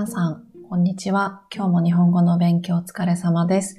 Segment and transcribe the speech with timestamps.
[0.00, 1.42] 皆さん、こんにちは。
[1.54, 3.76] 今日も日本語の勉強お疲れ様です。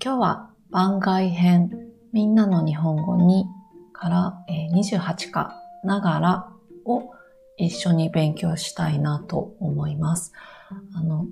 [0.00, 3.46] 今日は番外編、みんなの日本語に
[3.92, 4.44] から
[4.76, 6.48] 28課ながら
[6.84, 7.10] を
[7.56, 10.32] 一緒に勉強したいなと思います。
[10.94, 11.26] あの、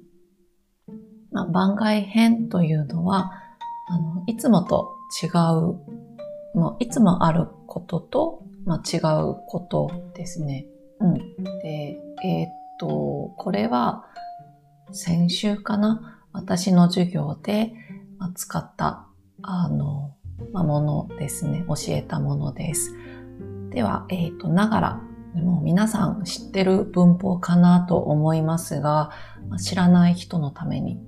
[1.31, 3.31] まあ、番外編というのは、
[3.89, 10.67] あのいつもと違う、もういつもあることと、まあ、違うことですね。
[10.99, 11.15] うん。
[11.61, 14.07] で、えー、っと、これは
[14.93, 16.21] 先週かな？
[16.33, 17.73] 私の授業で
[18.35, 19.07] 使った、
[19.43, 20.15] あの、
[20.53, 21.65] ま、ものですね。
[21.69, 22.95] 教えたものです。
[23.71, 25.01] では、えっ、ー、と、ながら、
[25.35, 29.11] もう皆さん知ってる文法かなと思いますが、
[29.59, 31.01] 知らない人のために。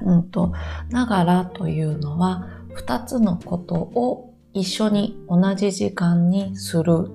[0.00, 0.52] うんと、
[0.90, 7.10] ながらというのは、二つのことを一緒に同じ時間にする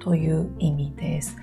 [0.00, 1.36] という意味です。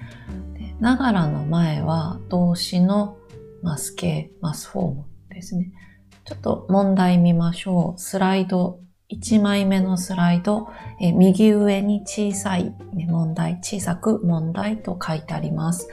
[0.79, 3.17] ながらの前は動詞の
[3.65, 5.71] マス形、マスフォームですね。
[6.23, 7.99] ちょっと問題見ましょう。
[7.99, 10.67] スライド、1枚目のスライド、
[11.01, 15.89] え右上に小さい、ね、問題、小さく問題と書いてあります。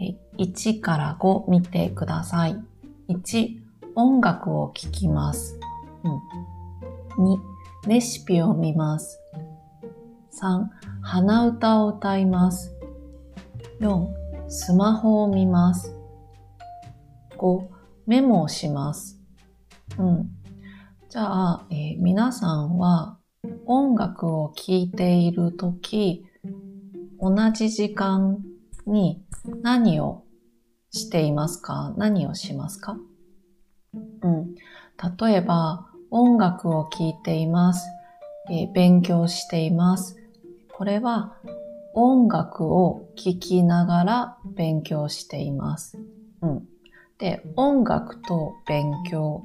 [0.00, 2.56] え1から5見てください。
[3.08, 3.56] 1、
[3.96, 5.58] 音楽を聴きます。
[7.18, 7.38] うん、2、
[7.88, 9.18] レシピを見ます。
[10.40, 10.66] 3、
[11.02, 12.76] 鼻歌を歌います。
[13.80, 14.06] 4、
[14.48, 15.97] スマホを見ます。
[17.38, 17.68] 5、
[18.06, 19.20] メモをします。
[19.96, 20.30] うん。
[21.08, 23.18] じゃあ、えー、皆さんは
[23.64, 26.24] 音楽を聴いているとき、
[27.20, 28.44] 同じ時間
[28.86, 29.24] に
[29.62, 30.24] 何を
[30.90, 31.94] していますか？
[31.96, 32.96] 何をしますか？
[34.22, 34.54] うん。
[35.20, 37.86] 例えば、音楽を聴いています、
[38.50, 40.16] えー、勉強しています。
[40.72, 41.36] これは
[41.94, 45.98] 音楽を聴きながら勉強しています。
[46.42, 46.68] うん。
[47.18, 49.42] で、音楽と勉強、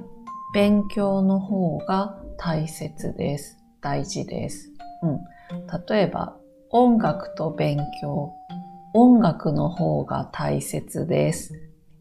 [0.53, 3.57] 勉強の方が大切です。
[3.81, 4.72] 大事です。
[5.01, 5.19] うん。
[5.88, 6.38] 例えば、
[6.69, 8.31] 音楽と勉強、
[8.94, 11.56] 音楽の方が大切です。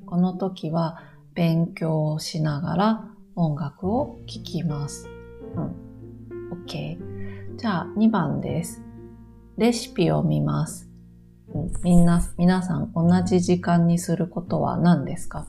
[0.05, 1.03] この時は
[1.35, 5.09] 勉強をしながら音楽を聴きます。
[5.57, 5.77] うん。
[6.67, 6.99] OK。
[7.57, 8.83] じゃあ2番です。
[9.57, 10.92] レシピを見ます。
[11.83, 15.47] みんな、皆さん同じ時間にすることは何ですか？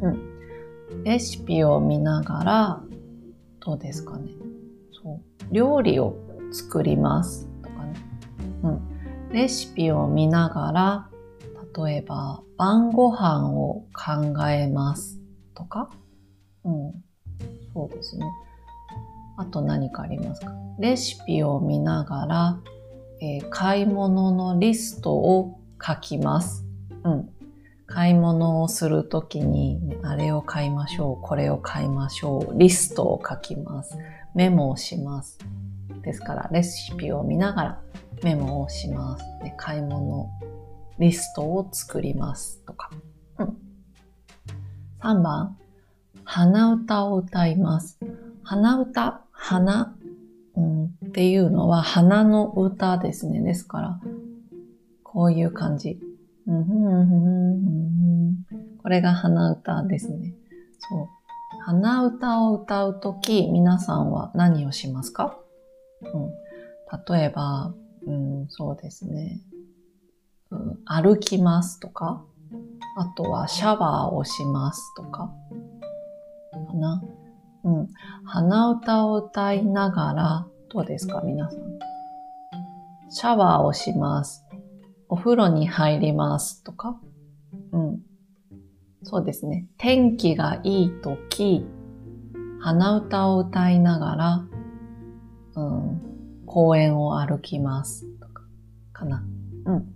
[0.00, 1.04] うん。
[1.04, 2.80] レシピを見ながら、
[3.60, 4.30] どうですかね？
[5.02, 5.20] そう。
[5.52, 6.16] 料理を
[6.52, 7.48] 作ります。
[7.62, 7.94] とかね。
[8.62, 8.80] うん。
[9.32, 11.08] レシピを見ながら、
[11.86, 15.18] 例えば、晩ご飯を考えます。
[15.54, 15.90] とか？
[16.64, 17.04] うん。
[17.72, 18.26] そうですね。
[19.36, 20.52] あと何かありますか？
[20.78, 22.60] レシピを見ながら、
[23.20, 26.64] えー、買い物のリストを書きます。
[27.04, 27.30] うん。
[27.86, 33.96] 買い物をするときに、あれを買いましょう、これを買いましょう、リストを書きます。
[34.34, 35.38] メモをします。
[36.02, 37.80] ですから、レシピを見ながら
[38.22, 39.24] メモをします。
[39.44, 40.30] で買い物
[40.98, 42.90] リストを作りますとか。
[43.38, 43.56] うん。
[45.00, 45.58] 3番、
[46.24, 47.98] 鼻歌を歌います。
[48.42, 49.93] 鼻歌、鼻？
[50.56, 53.40] うん、っていうのは花の歌ですね。
[53.40, 54.00] ですから、
[55.02, 56.00] こういう感じ。
[58.82, 60.34] これが鼻歌ですね。
[60.78, 61.08] そう。
[61.64, 65.38] 鼻歌を歌うとき、皆さんは何をしますか、
[66.02, 66.30] うん、
[67.14, 67.74] 例えば、
[68.06, 69.40] うん、そうですね、
[70.50, 70.78] うん。
[70.84, 72.22] 歩きますとか、
[72.96, 75.32] あとはシャワーをしますとか、
[76.74, 77.02] かな。
[77.64, 77.88] うん。
[78.24, 81.60] 鼻歌を歌いながら、どうですか皆さん。
[83.10, 84.44] シャワーをします。
[85.08, 87.00] お風呂に入りますとか。
[87.72, 88.00] うん。
[89.02, 89.66] そうですね。
[89.78, 91.66] 天気がいいとき、
[92.60, 94.46] 鼻歌を歌いながら、
[95.56, 96.00] うん、
[96.46, 98.42] 公園を歩きますとか、
[98.92, 99.24] かな。
[99.66, 99.94] うん。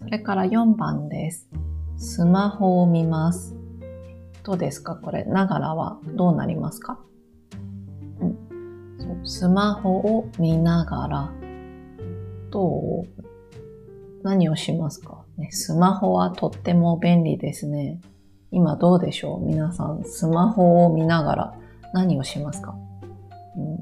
[0.00, 1.48] それから4番です。
[1.96, 3.56] スマホを見ます。
[4.44, 6.98] どうですかこれ、ながらはどうなりますか？
[9.22, 11.32] スマホを見ながら、
[12.50, 13.06] どう？
[14.22, 18.00] 何をしますか、ね、スマホはとっても便利ですね。
[18.50, 19.44] 今どうでしょう？
[19.44, 21.54] 皆さん、スマホを見ながら
[21.92, 22.74] 何をしますか、
[23.56, 23.76] うん、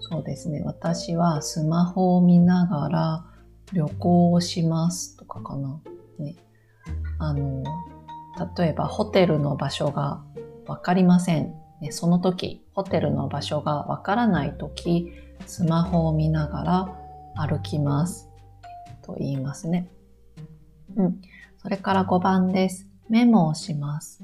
[0.00, 0.62] そうですね。
[0.64, 3.24] 私はスマホを見ながら
[3.72, 5.80] 旅行をしますとかかな。
[6.18, 6.36] ね、
[7.18, 7.64] あの、
[8.56, 10.22] 例えばホテルの場所が
[10.66, 11.54] わかりません。
[11.80, 15.12] ね、その時、ホテルの場所がわからない時、
[15.46, 16.98] スマホを見ながら
[17.36, 18.28] 歩きます。
[19.02, 19.90] と言いますね。
[20.96, 21.20] うん。
[21.58, 22.86] それから5番です。
[23.08, 24.22] メモをします。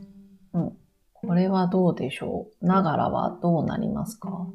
[0.53, 0.77] うん。
[1.13, 2.67] これはどうでしょう？
[2.67, 4.47] ながらはどうなりますか？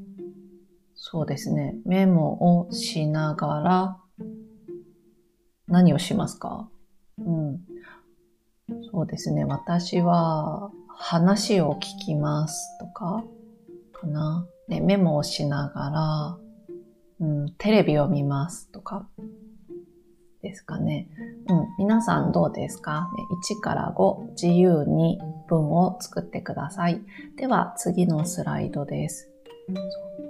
[0.93, 1.75] そうですね。
[1.85, 3.97] メモをしながら、
[5.67, 6.69] 何をしますか？
[7.17, 7.61] うん。
[8.91, 9.45] そうですね。
[9.45, 10.69] 私は、
[11.01, 13.23] 話を聞きますとか、
[13.93, 14.45] かな。
[14.67, 16.37] で、メモをしながら、
[17.21, 19.07] うん、テレビを見ますとか、
[20.41, 21.07] ですかね。
[21.47, 23.09] うん、皆さんどうですか
[23.49, 27.01] ?1 から5、自由に文を作ってください。
[27.37, 29.31] では、次のスライドです。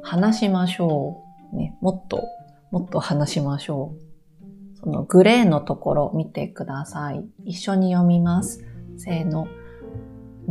[0.04, 1.56] 話しましょう。
[1.56, 2.24] ね、もっと、
[2.70, 4.78] もっと話しましょう。
[4.80, 7.26] そのグレーのところ見てください。
[7.44, 8.64] 一緒に読みます。
[8.98, 9.48] せーの。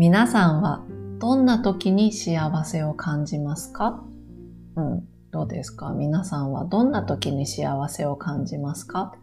[0.00, 0.84] 皆さんは
[1.18, 4.04] どんな時に幸せを感じますか？
[4.76, 5.08] うん。
[5.32, 5.90] どうですか？
[5.90, 9.16] 皆さんはどんな時に幸せを感じますか？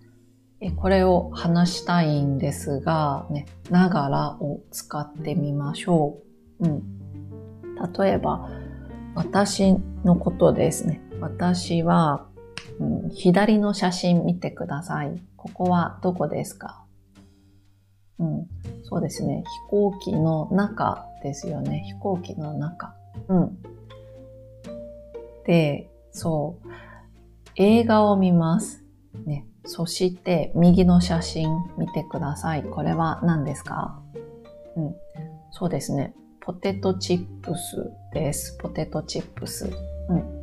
[0.59, 6.17] えこれを話したいんですが、ね、ながらを使ってみましょ
[6.59, 6.67] う。
[6.67, 6.83] うん。
[7.97, 8.49] 例えば、
[9.15, 10.99] 私のことですね。
[11.21, 12.27] 私は、
[12.81, 15.23] うん、左の写真見てください。
[15.37, 16.83] ここはどこですか？
[18.17, 18.47] うん、
[18.83, 19.43] そうですね。
[19.67, 21.83] 飛行機の中ですよね。
[21.85, 22.95] 飛行機の中。
[23.27, 23.57] うん。
[25.45, 26.67] で、そう。
[27.55, 28.83] 映画を見ます。
[29.25, 29.45] ね。
[29.65, 32.63] そして、右の写真見てください。
[32.63, 33.99] これは何ですか？
[34.75, 34.95] うん。
[35.51, 36.13] そうですね。
[36.39, 38.57] ポテトチップスです。
[38.61, 39.69] ポテトチップス。
[40.09, 40.41] うん。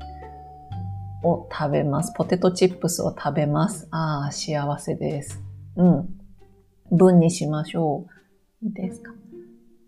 [1.22, 2.12] を食べます。
[2.16, 3.86] ポテトチップスを食べます。
[3.92, 5.40] ああ、幸せです。
[5.76, 6.08] うん。
[6.92, 8.06] 文にしましょ
[8.62, 8.66] う。
[8.66, 9.12] いいですか？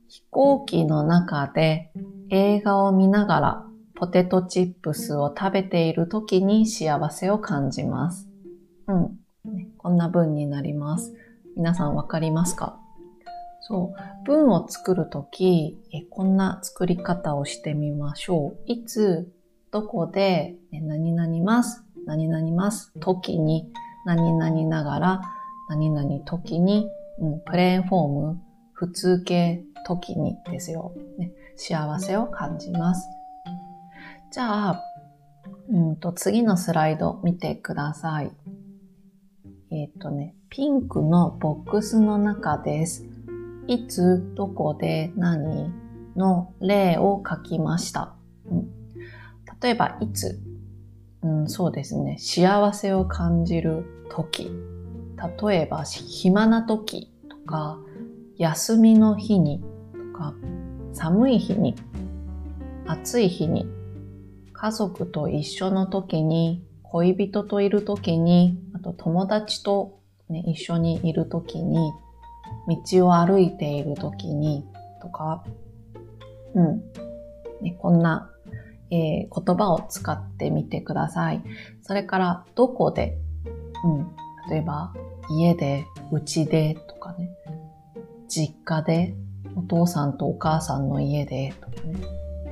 [0.08, 1.92] 飛行機の中で
[2.30, 8.28] 映画を見ながらポテトチップスを食べている時に幸せを感じます。
[8.88, 9.18] うん。
[9.76, 11.14] こんな文になります。
[11.56, 12.80] 皆さんわかりますか？
[13.60, 14.24] そう。
[14.24, 15.78] 文を作るとき、
[16.10, 18.72] こんな作り方をしてみましょう。
[18.72, 19.30] いつ、
[19.70, 23.70] どこで、何々ます、何々ます、時に、
[24.06, 25.22] 何々ながら、
[25.68, 26.88] 何々時に、
[27.18, 31.32] うん、プレーンフォーム、普通形時にですよ、ね。
[31.56, 33.08] 幸せを感じます。
[34.32, 34.82] じゃあ、
[35.68, 38.32] うんと次のスライド見てください。
[39.70, 43.06] えっ、ー、とね、ピンクのボックスの中です。
[43.66, 45.72] いつ、どこで、何
[46.16, 48.14] の例を書きました。
[48.46, 48.68] うん、
[49.60, 50.40] 例えば、いつ、
[51.22, 52.18] うん、そうですね。
[52.18, 54.50] 幸せを感じる時。
[55.40, 57.78] 例えば、暇な時とか、
[58.36, 59.62] 休みの日に
[60.12, 60.34] とか、
[60.92, 61.74] 寒い日に、
[62.86, 63.66] 暑い日に、
[64.52, 69.98] 家族と一緒の時に、恋人といる時に、あと友達と、
[70.28, 71.92] ね、一緒にいる時に、
[72.86, 74.64] 道を歩いている時に、
[75.02, 75.44] とか、
[76.54, 76.82] うん。
[77.62, 78.30] ね、こんな、
[78.90, 81.42] えー、言葉を使ってみてください。
[81.82, 83.18] それから、どこで、
[83.84, 84.23] うん。
[84.50, 84.92] 例えば、
[85.30, 87.30] 家で、家でとかね。
[88.28, 89.14] 実家で、
[89.56, 91.94] お父さんとお母さんの家でとかね。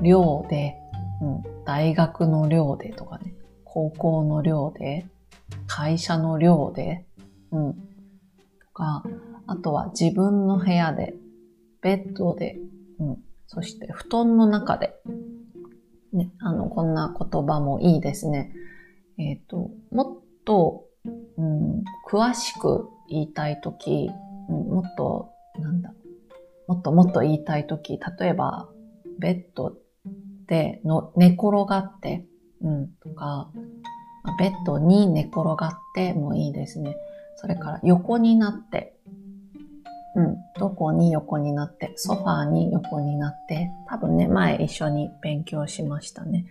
[0.03, 0.77] 寮で、
[1.21, 1.65] うん。
[1.65, 3.35] 大学の寮でとかね。
[3.65, 5.06] 高校の寮で、
[5.67, 7.06] 会社の寮で、
[7.50, 7.75] うん。
[7.75, 7.81] と
[8.72, 9.03] か、
[9.46, 11.15] あとは自分の部屋で、
[11.81, 12.58] ベッドで、
[12.99, 13.19] うん。
[13.46, 14.94] そして布団の中で、
[16.13, 18.53] ね、あの、こんな言葉もいいですね。
[19.19, 20.21] えっ、ー、と、もっ、
[22.13, 24.11] 詳しく言いたいとき、
[24.51, 25.95] もっと、なんだ、
[26.69, 28.69] もっともっと言いたいとき、例えば、
[29.19, 29.79] ベッド
[30.47, 32.27] での寝転がって、
[32.61, 33.51] うん、とか、
[34.39, 36.99] ベッドに寝転がってもいいですね。
[37.37, 38.95] それから横になって、
[40.15, 46.45] うん、どこに横になって、ソファーに横になって、多分ね、前一緒に勉強しましたね。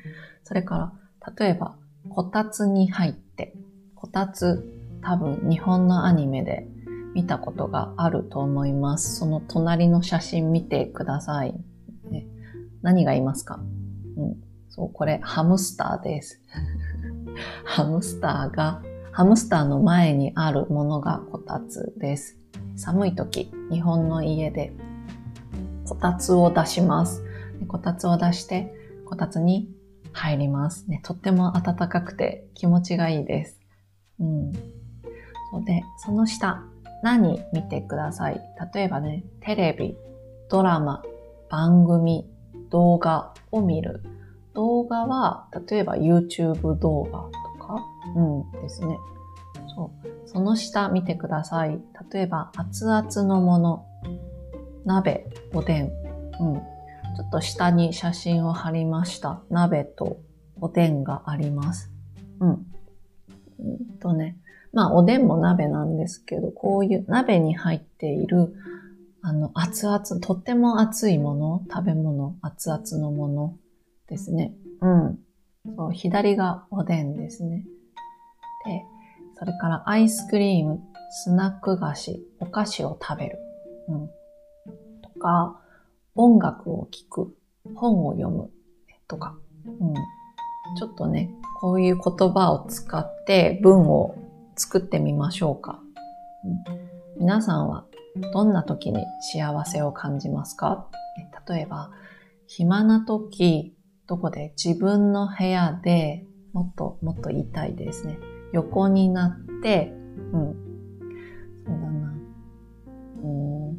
[0.44, 0.92] それか
[1.24, 1.76] ら、例えば、
[2.10, 3.54] こたつに入って、
[3.94, 6.68] こたつ、多分日本のアニメで
[7.14, 9.18] 見たことがあると思います。
[9.18, 11.54] その隣の写真見てください。
[12.10, 12.26] ね、
[12.82, 13.60] 何がいますか、
[14.18, 14.36] うん、
[14.70, 16.42] そう、これハムスターです。
[17.66, 18.82] ハムスターが、
[19.12, 22.38] ハムスターの前にあるものがこたつです。
[22.76, 24.74] 寒い時、日本の家で
[25.88, 27.24] こたつを出します。
[27.68, 28.74] こたつを出して、
[29.06, 29.70] こたつに
[30.14, 30.90] 入ります。
[30.90, 33.60] ね、とっても暖かくて気持ちがいいです。
[34.20, 34.81] うん。
[35.60, 36.64] で、その下、
[37.04, 38.40] 何見てください？
[38.74, 39.98] 例えばね、テレビ、
[40.50, 41.04] ドラマ、
[41.50, 42.30] 番組、
[42.70, 44.02] 動画を見る。
[44.54, 47.12] 動画は、例えば YouTube 動画
[47.58, 47.84] とか、
[48.16, 48.98] うんですね。
[49.76, 50.28] そう。
[50.28, 51.82] その下見てください。
[52.12, 53.86] 例えば、熱々のもの。
[54.86, 55.84] 鍋、おでん。
[55.84, 55.92] うん。
[57.18, 59.42] ちょっと下に写真を貼りました。
[59.50, 60.18] 鍋と
[60.60, 61.92] おでんがあります。
[62.40, 62.50] うん。
[62.50, 62.66] うん
[64.00, 64.38] とね。
[64.74, 68.54] まあ、おでんも鍋なんですけど、こういう鍋に入っている、
[69.22, 73.58] あの、熱々、とっても熱いもの、食べ物、熱々のもの
[74.08, 74.54] ですね。
[74.82, 75.20] うん。
[75.76, 77.66] そう、左がおでんですね。
[78.66, 78.84] で、
[79.38, 83.40] それからアイスクリーム、スナック菓子、お菓子を食べる。
[83.90, 84.08] うん。
[85.02, 85.60] とか、
[86.16, 87.36] 音楽を聴く、
[87.76, 88.50] 本を読む、
[89.08, 89.36] とか。
[89.66, 89.94] うん。
[90.78, 94.16] ちょっとね、こういう言葉を使って文を
[94.62, 95.82] 作ってみましょうか。
[97.18, 97.86] 皆さんは
[98.32, 99.04] どんな時に
[99.34, 100.88] 幸せを感じますか？
[101.48, 101.90] 例えば、
[102.46, 103.76] 暇な時、
[104.06, 108.20] どこで自分の部屋でもっともっと言いたいですね。
[108.54, 109.92] 横になって、
[110.32, 110.56] うん。
[111.66, 112.14] そうだな。
[113.24, 113.28] う
[113.74, 113.78] ん。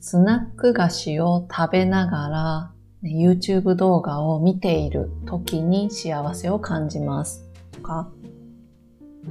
[0.00, 2.72] スナック菓子を食べながら、
[3.02, 7.48] ね、YouTube 動画を見ている時に幸せを感じます。
[7.70, 8.10] とか、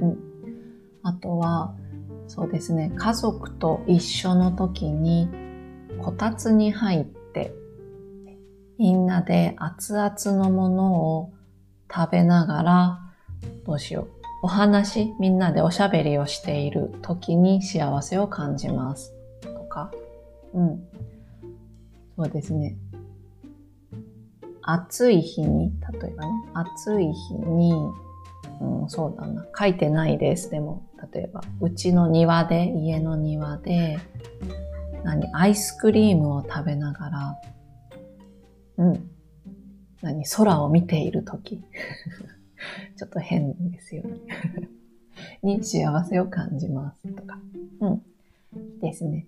[0.00, 0.27] うん。
[1.18, 1.74] あとは、
[2.28, 5.28] そうですね、家族と一緒の時に、
[6.00, 7.52] こたつに入って、
[8.78, 11.32] みんなで熱々のものを
[11.92, 13.00] 食べながら、
[13.66, 14.08] どうしよう。
[14.44, 19.12] お話、みんなでおしゃべりをしている時に幸せを感じます。
[19.42, 19.90] とか、
[20.54, 20.84] うん。
[22.16, 22.76] そうですね。
[24.62, 27.72] 暑い日に、例えばね、暑い日に、
[28.60, 29.46] うん、そうだな。
[29.56, 30.50] 書いてないです。
[30.50, 33.98] でも、例えば、うちの庭で、家の庭で、
[35.04, 37.40] 何、アイスクリームを食べながら、
[38.78, 39.10] うん。
[40.02, 41.62] 何、空を見ているとき。
[42.96, 44.18] ちょっと変ですよね。
[45.42, 47.40] に幸せを感じますとか。
[47.80, 48.02] うん。
[48.80, 49.26] ですね。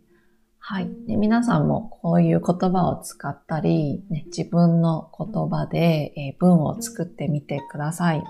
[0.58, 0.90] はい。
[1.06, 8.22] で皆さんもこういう言葉を使ったり、ね、自分の言葉で、え文を作ってみてください。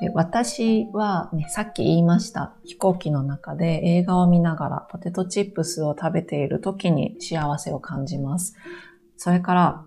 [0.00, 8.54] で私は、ね、さっき言いました飛行機の中で映画を見ながらポテトチップスを食べている時に幸せを感じます。
[9.18, 9.84] それから、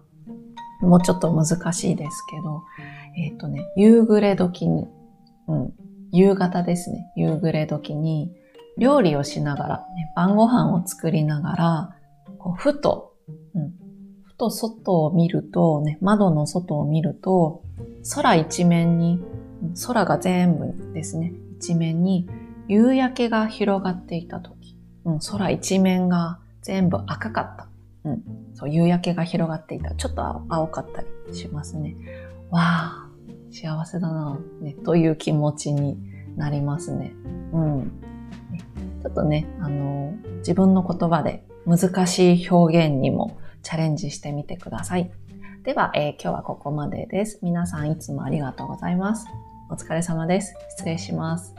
[0.81, 2.63] もうちょっと難しいですけど、
[3.17, 4.87] えっ、ー、とね、夕暮れ時に、
[5.47, 5.73] うん、
[6.11, 8.31] 夕方ですね、夕暮れ時に、
[8.77, 11.95] 料理をしながら、ね、晩ご飯を作りながら、
[12.39, 13.13] こうふと、
[13.55, 13.73] うん、
[14.23, 17.63] ふと外を見ると、ね、窓の外を見ると、
[18.13, 19.21] 空一面に、
[19.85, 22.27] 空が全部ですね、一面に
[22.67, 27.67] 夕焼けが広がっていた時、うん、空一面が全部赤かった。
[28.03, 28.23] うん、
[28.55, 29.93] そう夕焼けが広がっていた。
[29.95, 31.95] ちょっと青かったりしますね。
[32.49, 33.09] わあ、
[33.51, 35.97] 幸せだな、ね、という気持ちに
[36.35, 37.13] なりますね。
[37.53, 37.91] うん。
[39.01, 45.11] ちょっとね、あの、自分の言葉で難しい表現にもチャレンジしてみてください。
[45.63, 47.39] では、えー、今日はここまでです。
[47.43, 49.27] 皆さんいつもありがとうございます。
[49.71, 50.53] お疲れ様です。
[50.71, 51.55] 失礼します。